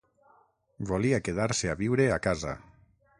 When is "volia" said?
0.91-1.21